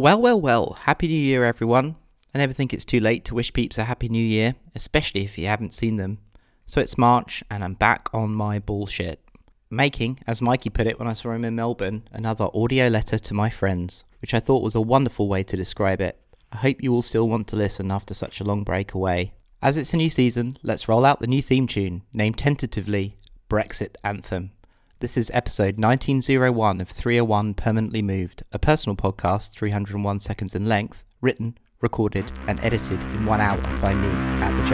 [0.00, 1.94] Well, well, well, Happy New Year, everyone.
[2.34, 5.36] I never think it's too late to wish peeps a Happy New Year, especially if
[5.36, 6.20] you haven't seen them.
[6.64, 9.20] So it's March, and I'm back on my bullshit.
[9.68, 13.34] Making, as Mikey put it when I saw him in Melbourne, another audio letter to
[13.34, 16.18] my friends, which I thought was a wonderful way to describe it.
[16.50, 19.34] I hope you all still want to listen after such a long break away.
[19.60, 23.18] As it's a new season, let's roll out the new theme tune, named tentatively
[23.50, 24.52] Brexit Anthem.
[25.00, 31.04] This is episode 1901 of 301 Permanently Moved, a personal podcast 301 seconds in length,
[31.22, 34.08] written, recorded, and edited in one hour by me
[34.42, 34.68] at the.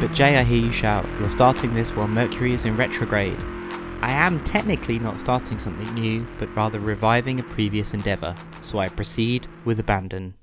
[0.00, 3.38] But Jay, I hear you shout, you're starting this while Mercury is in retrograde.
[4.02, 8.88] I am technically not starting something new, but rather reviving a previous endeavour, so I
[8.88, 10.34] proceed with abandon.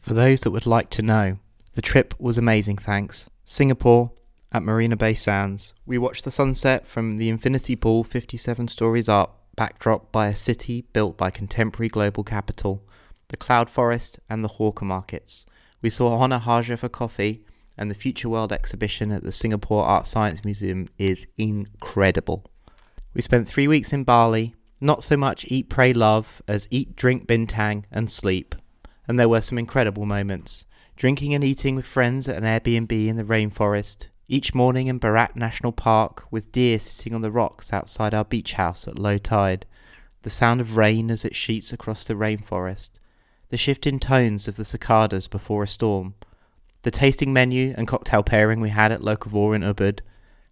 [0.00, 1.38] For those that would like to know,
[1.74, 3.30] the trip was amazing, thanks.
[3.44, 4.12] Singapore,
[4.52, 9.46] at Marina Bay Sands, we watched the sunset from the infinity pool 57 stories up,
[9.56, 12.82] backdrop by a city built by contemporary global capital,
[13.28, 15.46] the cloud forest, and the hawker markets.
[15.80, 17.44] We saw Hona Haja for coffee,
[17.78, 22.51] and the Future World exhibition at the Singapore Art Science Museum is incredible.
[23.14, 27.26] We spent three weeks in Bali, not so much eat, pray, love as eat, drink,
[27.26, 28.54] bintang, and sleep.
[29.06, 30.64] And there were some incredible moments.
[30.96, 35.36] Drinking and eating with friends at an Airbnb in the rainforest, each morning in Barat
[35.36, 39.66] National Park with deer sitting on the rocks outside our beach house at low tide,
[40.22, 42.92] the sound of rain as it sheets across the rainforest,
[43.50, 46.14] the shifting tones of the cicadas before a storm,
[46.82, 50.00] the tasting menu and cocktail pairing we had at Locavore in Ubud,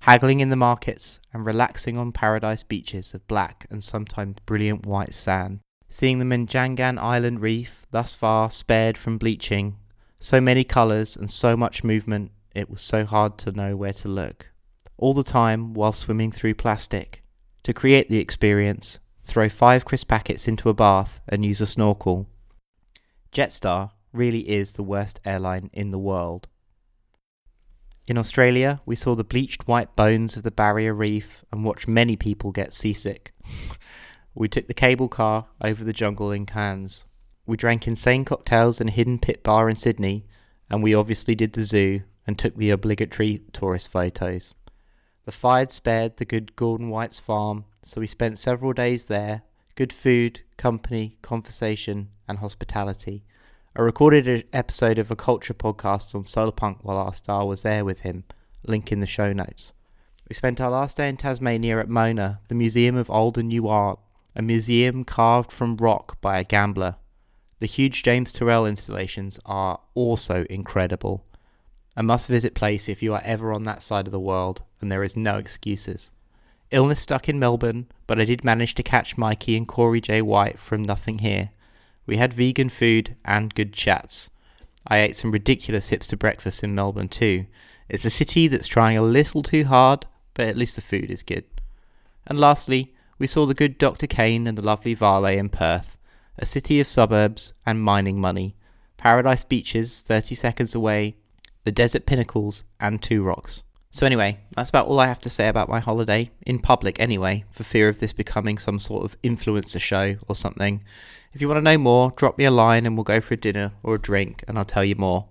[0.00, 5.14] haggling in the markets and relaxing on paradise beaches of black and sometimes brilliant white
[5.14, 9.76] sand, seeing the Menjangan Island reef thus far spared from bleaching,
[10.18, 14.08] so many colours and so much movement it was so hard to know where to
[14.08, 14.50] look.
[14.96, 17.22] All the time while swimming through plastic.
[17.62, 22.26] To create the experience, throw five crisp packets into a bath and use a snorkel.
[23.32, 26.48] Jetstar really is the worst airline in the world.
[28.10, 32.16] In Australia, we saw the bleached white bones of the barrier reef and watched many
[32.16, 33.32] people get seasick.
[34.34, 37.04] we took the cable car over the jungle in Cairns.
[37.46, 40.26] We drank insane cocktails in a hidden pit bar in Sydney,
[40.68, 44.56] and we obviously did the zoo and took the obligatory tourist photos.
[45.24, 49.42] The fire spared the good Gordon White's farm, so we spent several days there.
[49.76, 53.22] Good food, company, conversation, and hospitality.
[53.76, 58.00] I recorded an episode of Occulture podcast on Solarpunk while our star was there with
[58.00, 58.24] him,
[58.66, 59.72] link in the show notes.
[60.28, 63.68] We spent our last day in Tasmania at Mona, the Museum of Old and New
[63.68, 64.00] Art,
[64.34, 66.96] a museum carved from rock by a gambler.
[67.60, 71.24] The huge James Turrell installations are also incredible.
[71.96, 74.90] A must visit place if you are ever on that side of the world, and
[74.90, 76.10] there is no excuses.
[76.72, 80.22] Illness stuck in Melbourne, but I did manage to catch Mikey and Corey J.
[80.22, 81.50] White from Nothing Here.
[82.06, 84.30] We had vegan food and good chats.
[84.86, 87.46] I ate some ridiculous hipster breakfast in Melbourne too.
[87.88, 91.22] It's a city that's trying a little too hard, but at least the food is
[91.22, 91.44] good.
[92.26, 94.06] And lastly, we saw the good Dr.
[94.06, 95.98] Kane and the lovely Vale in Perth,
[96.38, 98.56] a city of suburbs and mining money,
[98.96, 101.16] paradise beaches 30 seconds away,
[101.64, 103.62] the desert pinnacles, and two rocks.
[103.92, 107.44] So, anyway, that's about all I have to say about my holiday, in public anyway,
[107.50, 110.84] for fear of this becoming some sort of influencer show or something.
[111.32, 113.36] If you want to know more, drop me a line and we'll go for a
[113.36, 115.26] dinner or a drink and I'll tell you more.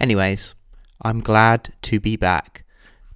[0.00, 0.54] Anyways,
[1.02, 2.64] I'm glad to be back.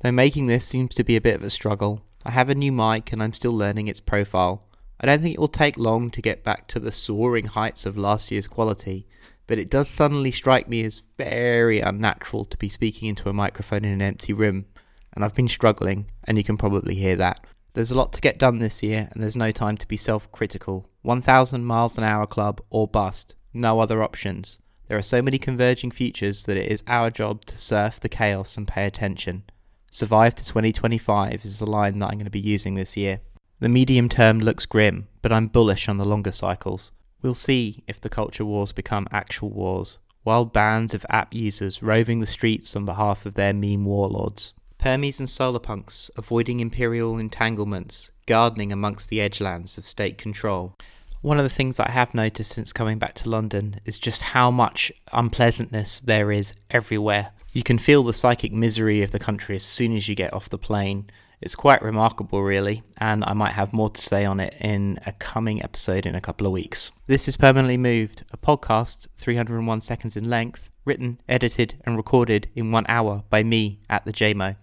[0.01, 2.73] Though making this seems to be a bit of a struggle, I have a new
[2.73, 4.65] mic and I'm still learning its profile.
[5.01, 7.97] I don't think it will take long to get back to the soaring heights of
[7.97, 9.07] last year's quality,
[9.51, 13.85] but it does suddenly strike me as very unnatural to be speaking into a microphone
[13.85, 14.65] in an empty room,
[15.13, 17.45] and I've been struggling, and you can probably hear that.
[17.73, 20.31] There's a lot to get done this year, and there's no time to be self
[20.31, 20.89] critical.
[21.03, 24.61] 1000 miles an hour club or bust, no other options.
[24.87, 28.57] There are so many converging futures that it is our job to surf the chaos
[28.57, 29.43] and pay attention.
[29.91, 33.19] Survive to 2025 is the line that I'm going to be using this year.
[33.59, 36.93] The medium term looks grim, but I'm bullish on the longer cycles.
[37.23, 39.99] We'll see if the culture wars become actual wars.
[40.25, 44.55] Wild bands of app users roving the streets on behalf of their meme warlords.
[44.79, 50.75] Permies and solarpunks avoiding imperial entanglements, gardening amongst the edgelands of state control.
[51.23, 54.51] One of the things I have noticed since coming back to London is just how
[54.51, 57.33] much unpleasantness there is everywhere.
[57.53, 60.49] You can feel the psychic misery of the country as soon as you get off
[60.49, 61.11] the plane.
[61.43, 65.13] It's quite remarkable, really, and I might have more to say on it in a
[65.13, 66.93] coming episode in a couple of weeks.
[67.07, 72.73] This is Permanently Moved, a podcast 301 seconds in length, written, edited, and recorded in
[72.73, 74.57] one hour by me at the Jaymo.